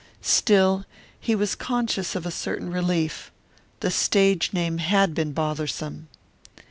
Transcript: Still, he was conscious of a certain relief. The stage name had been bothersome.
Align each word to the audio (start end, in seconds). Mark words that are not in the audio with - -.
Still, 0.23 0.83
he 1.19 1.35
was 1.35 1.53
conscious 1.53 2.15
of 2.15 2.25
a 2.25 2.31
certain 2.31 2.71
relief. 2.71 3.31
The 3.81 3.91
stage 3.91 4.51
name 4.51 4.79
had 4.79 5.13
been 5.13 5.31
bothersome. 5.31 6.07